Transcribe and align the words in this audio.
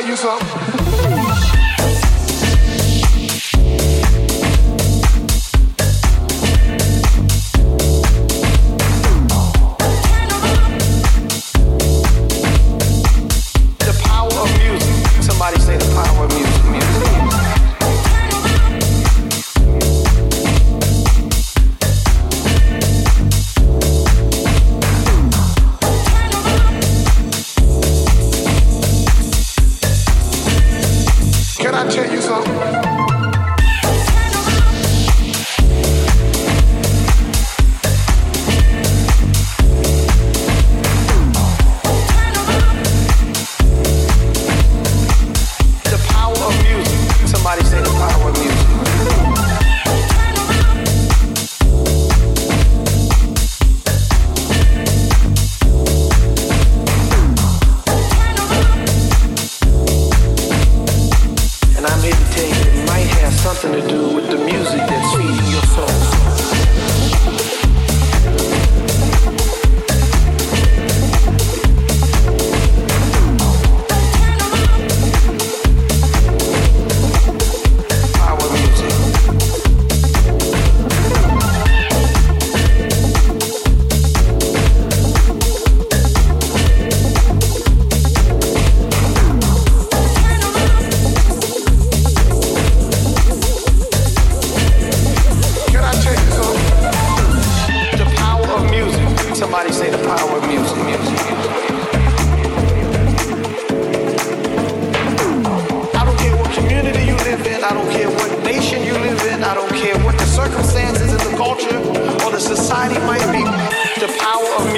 tell 0.00 0.06
you 0.06 0.16
something. 0.16 0.45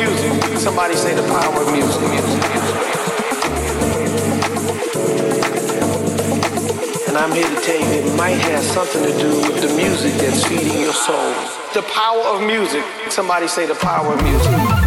music. 0.09 0.59
Somebody 0.59 0.95
say 0.95 1.15
the 1.15 1.23
power 1.23 1.63
of 1.63 1.73
music. 1.73 2.03
And 7.09 7.17
I'm 7.17 7.33
here 7.33 7.49
to 7.49 7.61
tell 7.63 7.81
you 7.81 8.11
it 8.11 8.17
might 8.17 8.39
have 8.51 8.63
something 8.63 9.03
to 9.03 9.13
do 9.19 9.31
with 9.41 9.61
the 9.61 9.75
music 9.77 10.15
that's 10.15 10.45
feeding 10.47 10.81
your 10.81 10.93
soul. 10.93 11.33
The 11.75 11.83
power 11.83 12.23
of 12.23 12.43
music. 12.43 12.85
Somebody 13.11 13.49
say 13.49 13.67
the 13.67 13.75
power 13.75 14.15
of 14.15 14.23
music. 14.23 14.78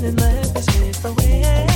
feeling 0.00 0.16
like 0.16 0.52
this 0.52 0.66
way 0.80 0.92
for. 0.92 1.75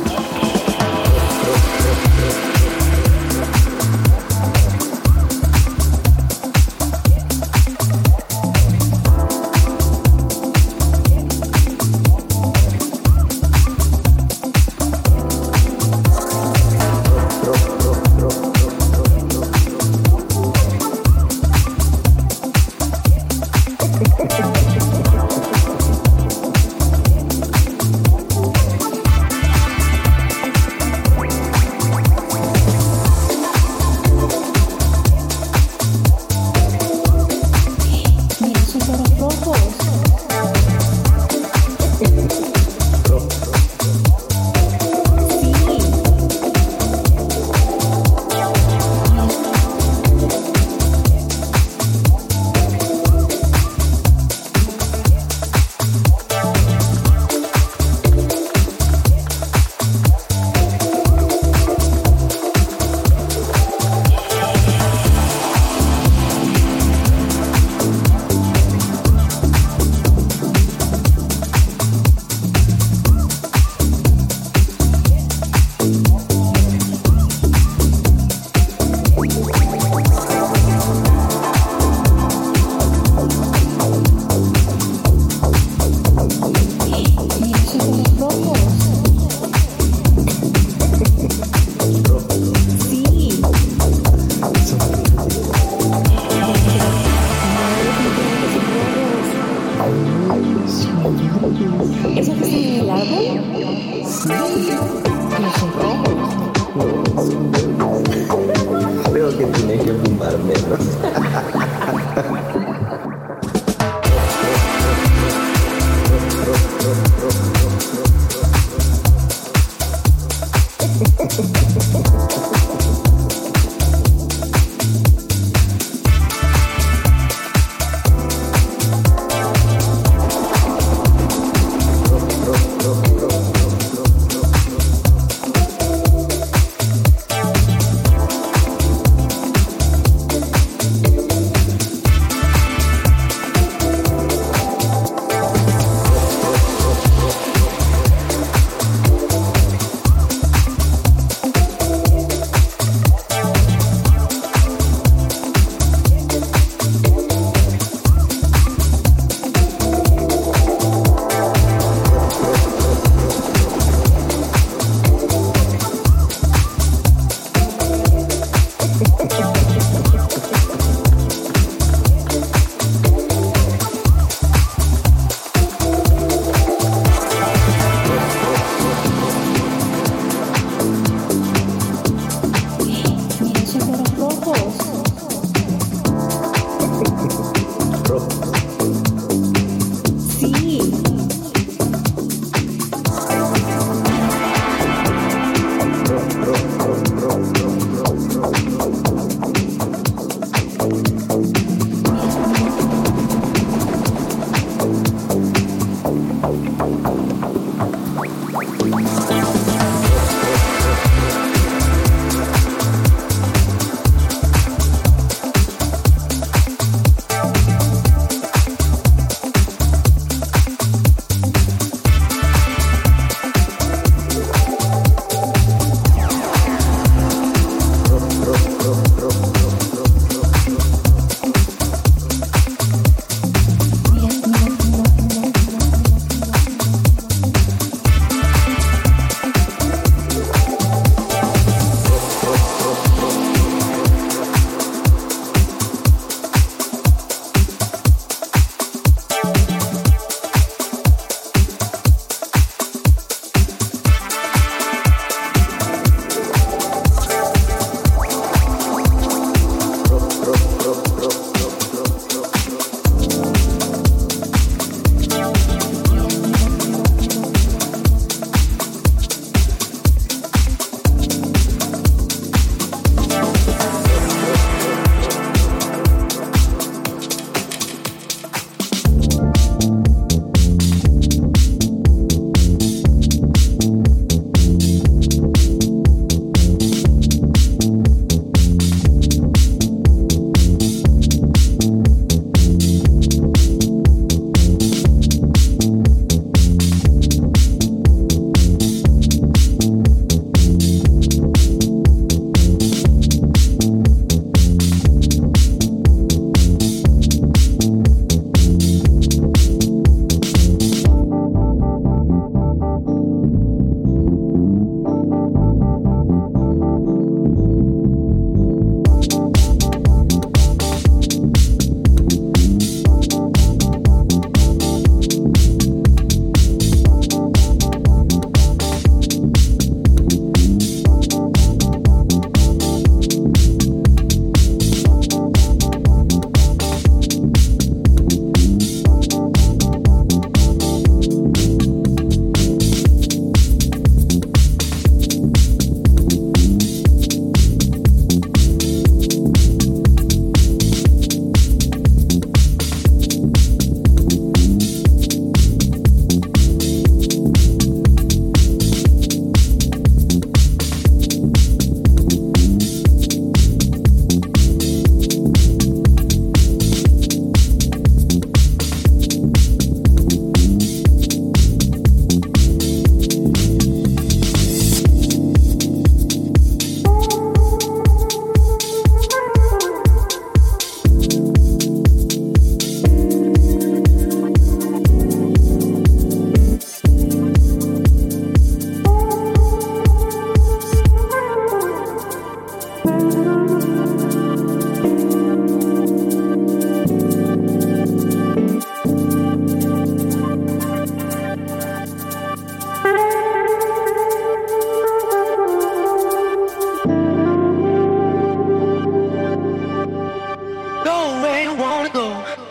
Go 411.03 411.41
where 411.41 411.63
you 411.63 411.73
wanna 411.73 412.09
go. 412.09 412.70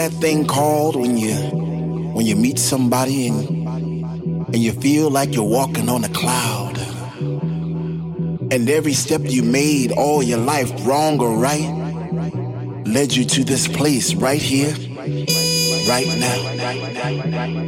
That 0.00 0.12
thing 0.12 0.46
called 0.46 0.96
when 0.96 1.18
you 1.18 1.34
when 2.14 2.24
you 2.24 2.34
meet 2.34 2.58
somebody 2.58 3.28
and 3.28 3.38
and 4.46 4.56
you 4.56 4.72
feel 4.72 5.10
like 5.10 5.34
you're 5.34 5.52
walking 5.60 5.90
on 5.90 6.02
a 6.04 6.08
cloud. 6.08 6.78
And 8.52 8.68
every 8.70 8.94
step 8.94 9.20
you 9.24 9.42
made 9.42 9.92
all 9.92 10.22
your 10.22 10.38
life 10.38 10.70
wrong 10.86 11.20
or 11.20 11.36
right 11.36 11.70
led 12.86 13.12
you 13.12 13.26
to 13.26 13.44
this 13.44 13.68
place 13.68 14.14
right 14.14 14.40
here 14.40 14.72
right 15.86 16.08
now 16.18 17.59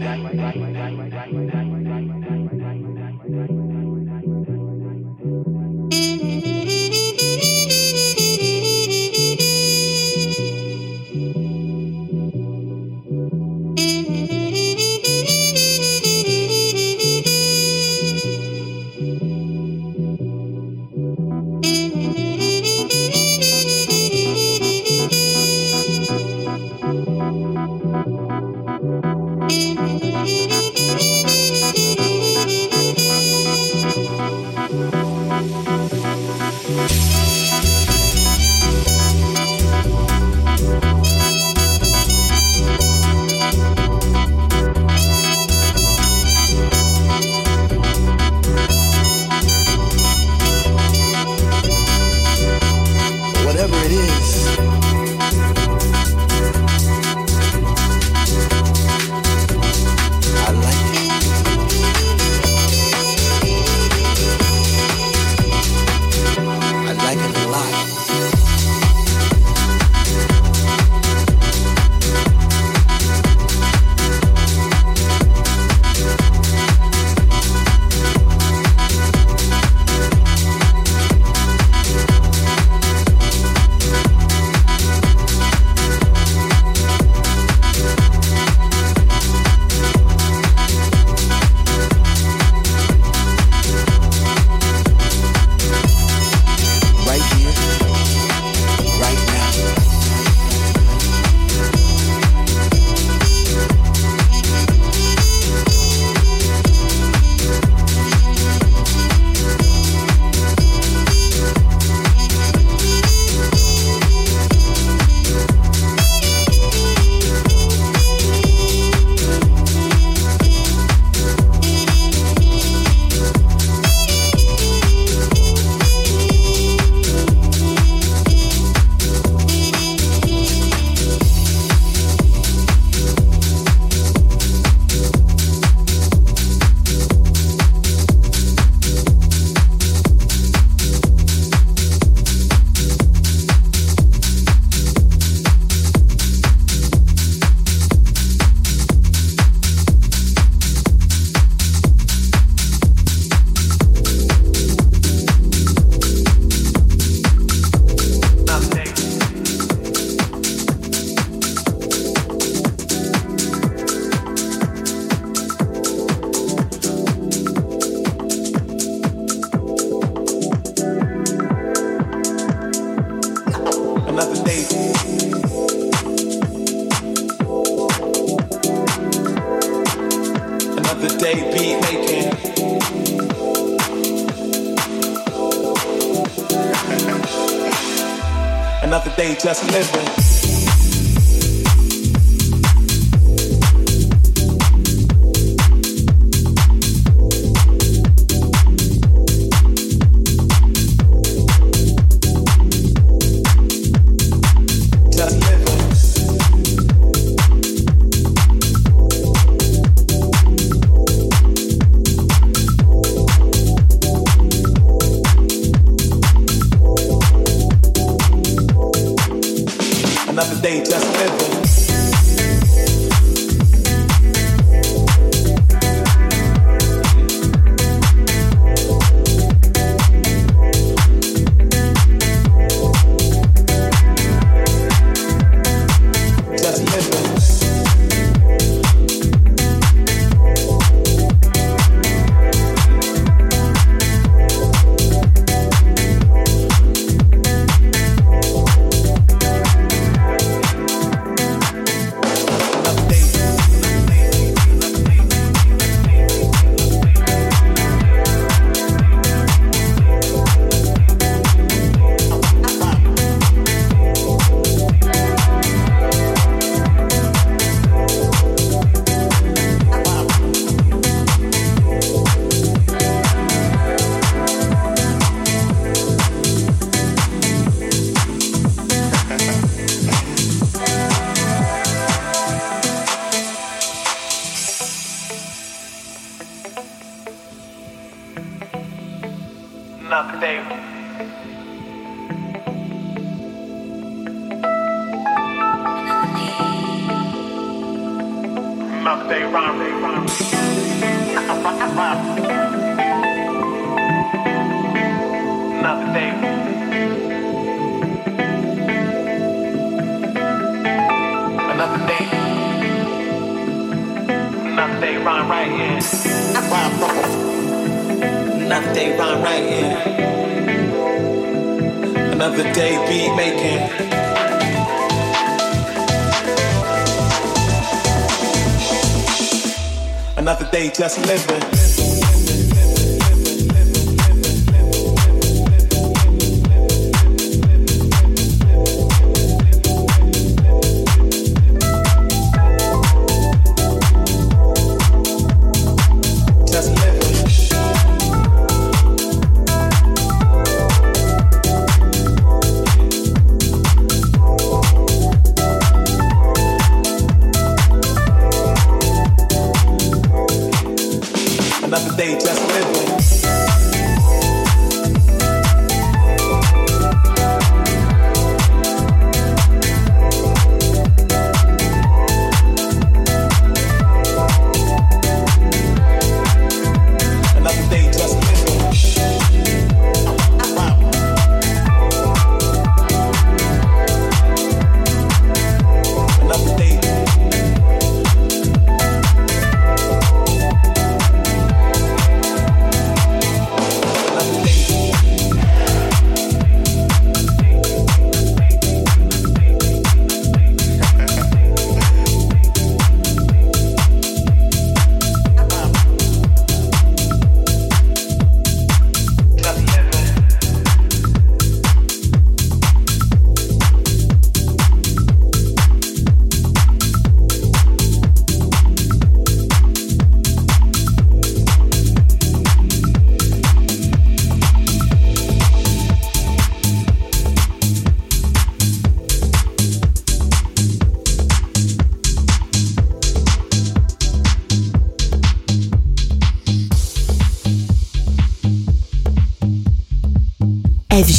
they 330.73 330.89
just 330.89 331.19
living. 331.27 331.82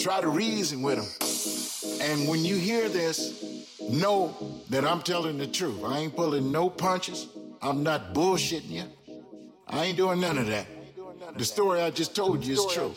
Try 0.00 0.22
to 0.22 0.28
reason 0.28 0.80
with 0.80 0.96
them. 0.96 2.00
And 2.00 2.26
when 2.26 2.42
you 2.42 2.56
hear 2.56 2.88
this, 2.88 3.76
know 3.90 4.34
that 4.70 4.82
I'm 4.84 5.02
telling 5.02 5.36
the 5.36 5.46
truth. 5.46 5.84
I 5.84 5.98
ain't 5.98 6.16
pulling 6.16 6.50
no 6.50 6.70
punches. 6.70 7.28
I'm 7.60 7.82
not 7.82 8.14
bullshitting 8.14 8.70
you. 8.70 8.84
I 9.68 9.84
ain't 9.84 9.98
doing 9.98 10.20
none 10.20 10.38
of 10.38 10.46
that. 10.46 10.66
The 11.36 11.44
story 11.44 11.82
I 11.82 11.90
just 11.90 12.16
told 12.16 12.44
you 12.44 12.54
is 12.54 12.66
true. 12.72 12.94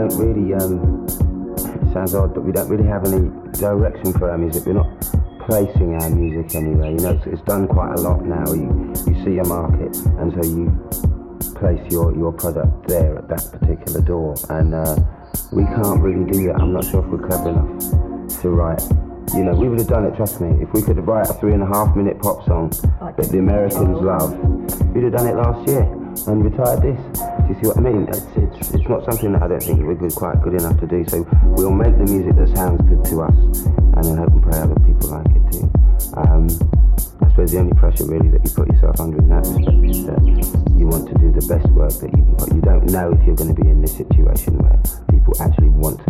Don't 0.00 0.16
really. 0.18 0.54
Um, 0.54 1.04
it 1.60 1.92
sounds 1.92 2.14
odd, 2.14 2.34
but 2.34 2.42
we 2.42 2.52
don't 2.52 2.68
really 2.68 2.88
have 2.88 3.04
any 3.04 3.28
direction 3.58 4.12
for 4.12 4.30
our 4.30 4.38
music. 4.38 4.64
We're 4.66 4.74
not 4.74 4.88
placing 5.46 5.94
our 6.00 6.10
music 6.10 6.54
anywhere. 6.54 6.90
You 6.90 6.98
know, 6.98 7.10
it's, 7.10 7.26
it's 7.26 7.42
done 7.42 7.68
quite 7.68 7.98
a 7.98 8.00
lot 8.00 8.24
now. 8.24 8.52
You 8.52 8.94
you 9.06 9.24
see 9.24 9.38
a 9.38 9.44
market, 9.44 9.96
and 10.20 10.32
so 10.32 10.42
you 10.48 10.70
place 11.54 11.80
your 11.92 12.16
your 12.16 12.32
product 12.32 12.88
there 12.88 13.18
at 13.18 13.28
that 13.28 13.44
particular 13.52 14.00
door, 14.00 14.34
and 14.48 14.74
uh, 14.74 14.96
we 15.52 15.64
can't 15.64 16.00
really 16.00 16.30
do 16.30 16.46
that. 16.46 16.56
I'm 16.60 16.72
not 16.72 16.84
sure 16.84 17.04
if 17.04 17.10
we're 17.10 17.26
clever 17.26 17.50
enough 17.50 18.40
to 18.40 18.48
write 18.50 18.82
you 19.34 19.44
know, 19.44 19.54
we 19.54 19.68
would 19.68 19.78
have 19.78 19.86
done 19.86 20.04
it, 20.06 20.16
trust 20.16 20.40
me. 20.40 20.60
If 20.60 20.72
we 20.72 20.82
could 20.82 20.96
have 20.96 21.06
write 21.06 21.30
a 21.30 21.34
three 21.34 21.52
and 21.52 21.62
a 21.62 21.66
half 21.66 21.94
minute 21.94 22.20
pop 22.20 22.44
song 22.46 22.70
that 23.00 23.28
the 23.30 23.38
Americans 23.38 24.00
love, 24.02 24.36
we'd 24.92 25.04
have 25.04 25.12
done 25.12 25.28
it 25.28 25.36
last 25.36 25.68
year 25.68 25.82
and 26.26 26.44
retired 26.44 26.82
this. 26.82 26.98
Do 27.18 27.46
you 27.48 27.54
see 27.62 27.68
what 27.68 27.76
I 27.76 27.80
mean? 27.80 28.08
It's, 28.08 28.18
it's, 28.18 28.36
it's 28.36 28.49
not 28.90 29.04
something 29.04 29.32
that 29.32 29.42
I 29.42 29.48
don't 29.48 29.62
think 29.62 29.78
we're 29.86 30.10
quite 30.10 30.42
good 30.42 30.54
enough 30.54 30.78
to 30.80 30.86
do. 30.86 31.06
So 31.06 31.26
we'll 31.54 31.70
make 31.70 31.96
the 31.96 32.10
music 32.10 32.34
that 32.36 32.50
sounds 32.56 32.82
good 32.90 33.04
to 33.14 33.22
us 33.22 33.38
and 33.94 34.04
then 34.04 34.18
hope 34.18 34.34
and 34.34 34.42
pray 34.42 34.58
other 34.58 34.74
people 34.82 35.14
like 35.14 35.30
it 35.30 35.44
too. 35.54 35.70
Um, 36.18 36.50
I 37.22 37.30
suppose 37.30 37.52
the 37.52 37.58
only 37.62 37.72
pressure 37.78 38.04
really 38.04 38.28
that 38.34 38.42
you 38.42 38.50
put 38.50 38.66
yourself 38.66 38.98
under 38.98 39.18
in 39.18 39.28
that 39.30 39.46
respect 39.46 39.78
is 39.86 40.06
that 40.10 40.22
you 40.74 40.90
want 40.90 41.06
to 41.06 41.14
do 41.22 41.30
the 41.30 41.46
best 41.46 41.70
work 41.70 41.94
that 42.02 42.10
you 42.10 42.22
can. 42.26 42.34
But 42.34 42.50
you 42.50 42.60
don't 42.60 42.90
know 42.90 43.14
if 43.14 43.22
you're 43.24 43.38
going 43.38 43.54
to 43.54 43.62
be 43.62 43.68
in 43.70 43.80
this 43.80 43.96
situation 43.96 44.58
where 44.58 44.82
people 45.06 45.38
actually 45.38 45.70
want 45.70 46.02
to 46.04 46.09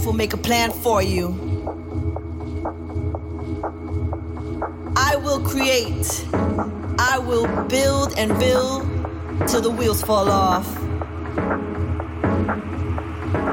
Life 0.00 0.06
will 0.06 0.14
make 0.14 0.32
a 0.32 0.36
plan 0.36 0.70
for 0.70 1.02
you. 1.02 1.28
I 4.96 5.16
will 5.16 5.40
create. 5.40 6.24
I 6.98 7.18
will 7.18 7.46
build 7.66 8.14
and 8.16 8.30
build 8.38 8.82
till 9.48 9.60
the 9.60 9.70
wheels 9.70 10.02
fall 10.02 10.30
off. 10.30 10.66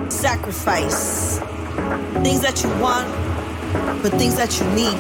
Sacrifice 0.10 1.40
things 2.24 2.42
that 2.42 2.64
you 2.64 2.70
want, 2.80 3.08
but 4.02 4.14
things 4.14 4.36
that 4.38 4.58
you 4.60 4.66
need. 4.72 4.98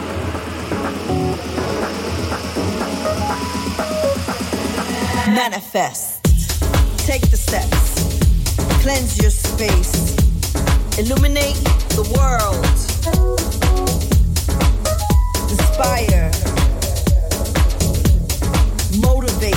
Manifest. 5.34 6.24
Take 7.06 7.30
the 7.30 7.38
steps. 7.38 7.88
Cleanse 8.82 9.18
your 9.22 9.32
space. 9.32 10.07
Illuminate 11.00 11.54
the 11.94 12.02
world. 12.18 12.66
Inspire. 15.48 16.32
Motivate. 19.00 19.54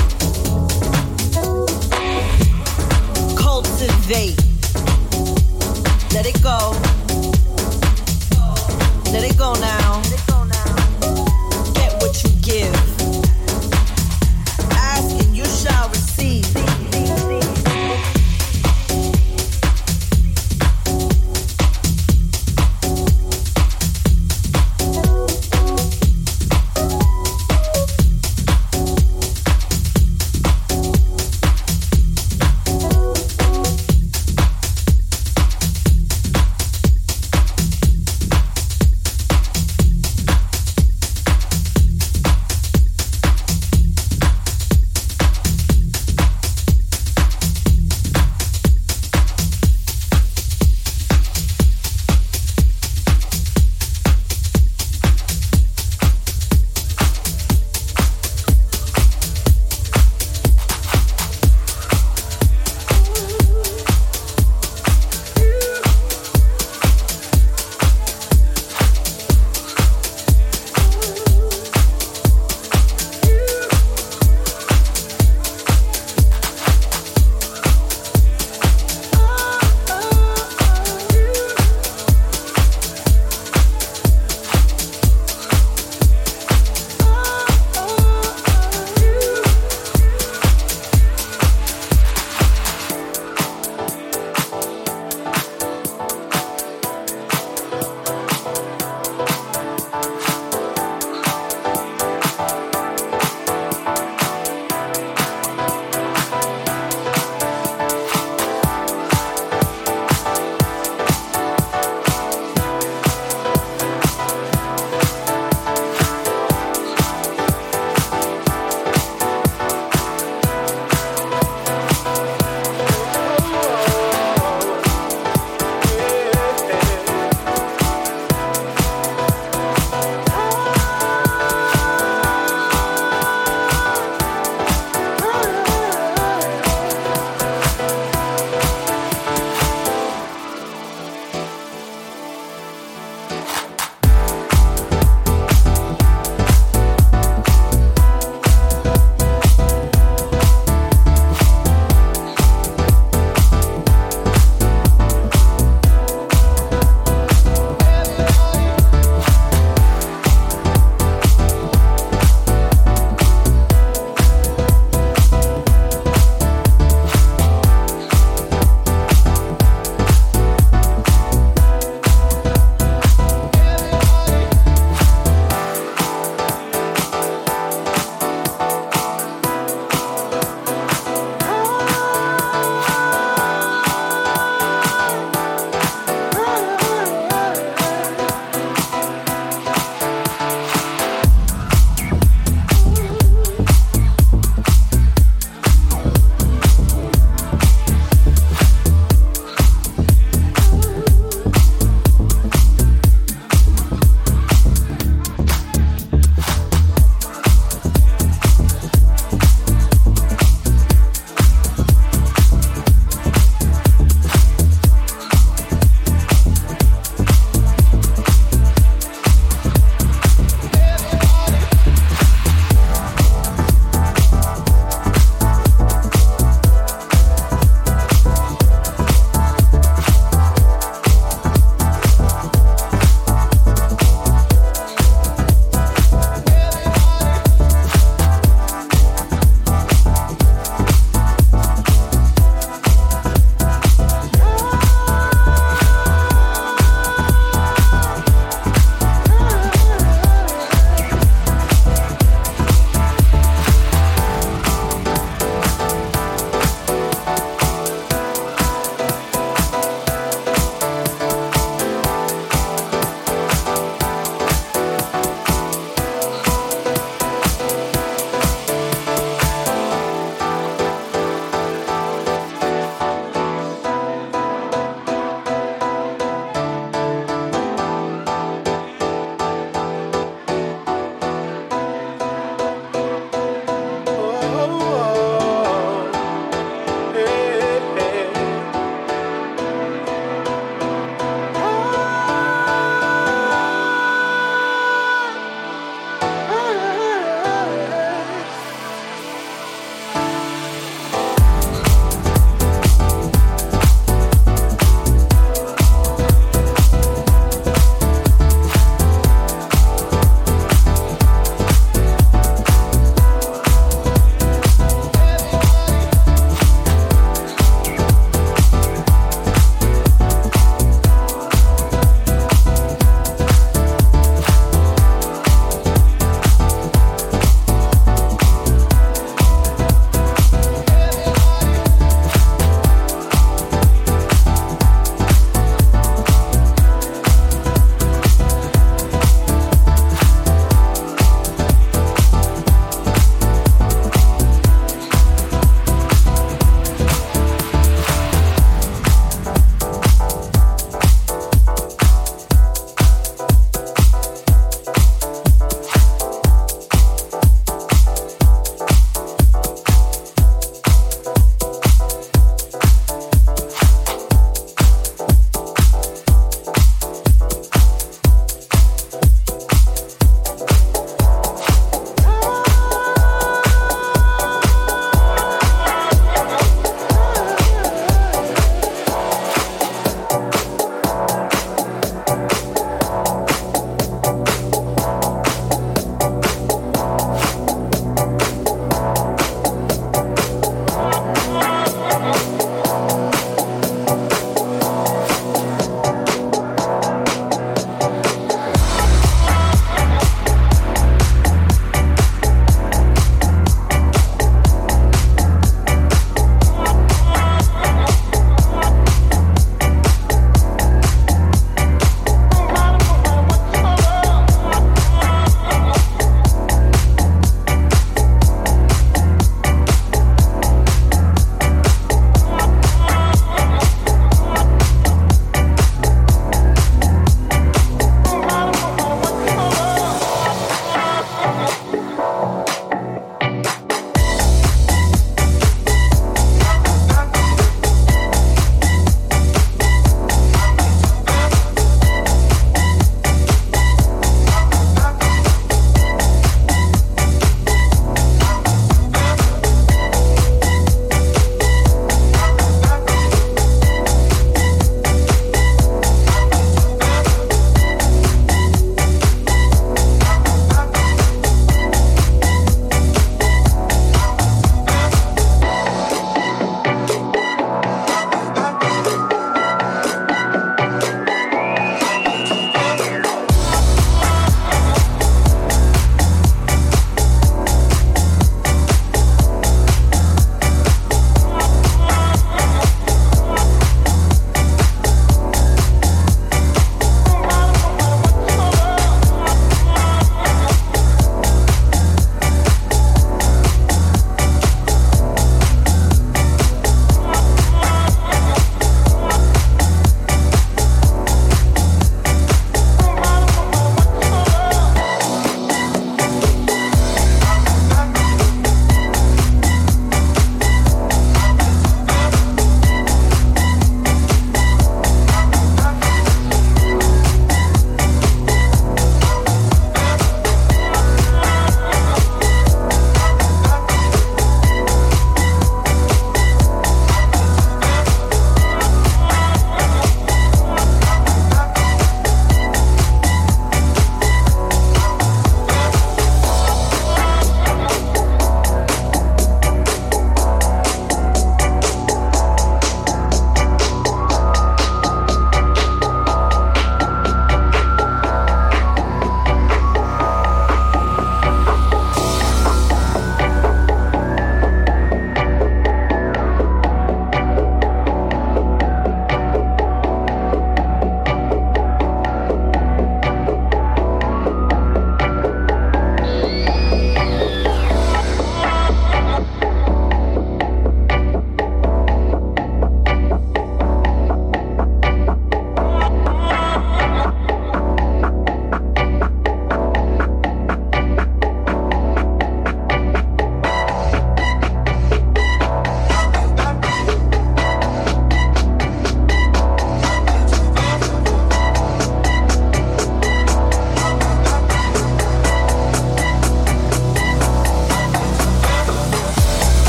Cultivate. 3.37 4.37
Let 6.13 6.27
it 6.27 6.43
go. 6.43 6.77
Let 9.11 9.25
it 9.25 9.39
go 9.39 9.55
now. 9.55 10.20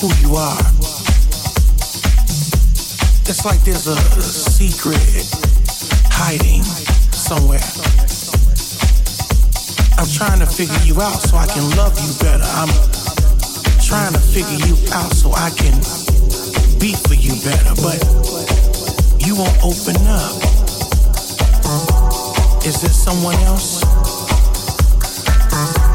Who 0.00 0.06
you 0.22 0.36
are. 0.36 0.58
It's 3.26 3.44
like 3.44 3.60
there's 3.64 3.88
a 3.88 3.96
secret 4.22 5.02
hiding 6.06 6.62
somewhere. 7.10 7.58
I'm 9.98 10.06
trying 10.06 10.38
to 10.38 10.46
figure 10.46 10.78
you 10.84 11.00
out 11.00 11.18
so 11.18 11.36
I 11.36 11.46
can 11.46 11.66
love 11.76 11.98
you 11.98 12.14
better. 12.22 12.46
I'm 12.46 12.70
trying 13.82 14.12
to 14.12 14.20
figure 14.20 14.62
you 14.66 14.76
out 14.94 15.10
so 15.10 15.32
I 15.32 15.50
can 15.50 15.74
be 16.78 16.94
for 16.94 17.14
you 17.14 17.34
better, 17.42 17.74
but 17.82 17.98
you 19.26 19.34
won't 19.34 19.58
open 19.66 19.98
up. 20.06 20.38
Is 22.64 22.80
there 22.82 22.94
someone 22.94 23.34
else? 23.50 23.82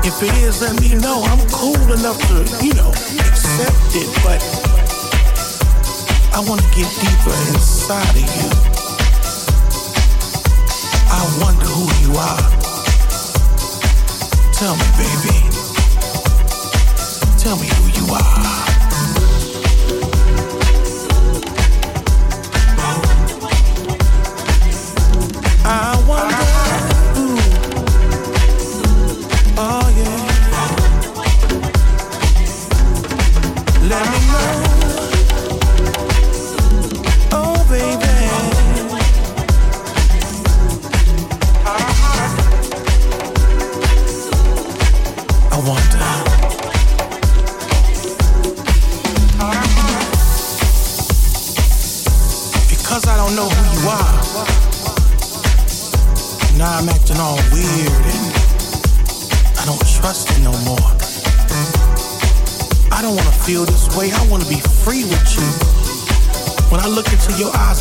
If 0.06 0.22
it 0.22 0.36
is, 0.44 0.62
let 0.62 0.80
me 0.82 0.94
know. 0.96 1.24
I'm 1.24 1.40
cool 1.50 1.94
enough 1.94 2.20
to, 2.28 2.66
you 2.66 2.74
know, 2.74 2.90
accept 2.90 3.96
it, 3.96 4.10
but 4.22 4.44
I 6.36 6.44
want 6.46 6.60
to 6.62 6.68
get 6.76 6.90
deeper 7.00 7.34
inside 7.54 8.10
of 8.12 8.28
you. 8.36 8.50
I 11.08 11.24
wonder 11.42 11.66
who 11.66 11.86
you 12.04 12.18
are. 12.18 12.50
Tell 14.52 14.76
me, 14.76 14.88
baby. 15.00 15.40
Tell 17.38 17.56
me 17.56 17.68
who 17.68 18.06
you 18.06 18.14
are. 18.14 18.63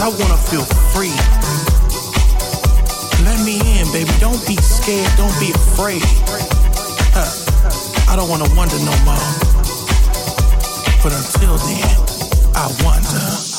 I 0.03 0.09
wanna 0.09 0.37
feel 0.37 0.65
free. 0.91 1.15
Let 3.25 3.39
me 3.47 3.61
in, 3.79 3.87
baby. 3.93 4.11
Don't 4.19 4.45
be 4.49 4.57
scared. 4.57 5.09
Don't 5.17 5.39
be 5.39 5.53
afraid. 5.53 6.03
Huh. 7.15 8.11
I 8.11 8.17
don't 8.17 8.29
wanna 8.29 8.53
wonder 8.57 8.75
no 8.81 8.97
more. 9.05 9.15
But 11.05 11.13
until 11.13 11.57
then, 11.59 11.97
I 12.53 12.67
wonder. 12.83 13.52